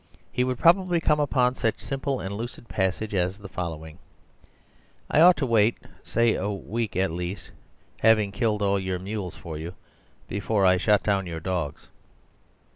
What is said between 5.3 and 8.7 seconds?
to wait, say a week at least, having killed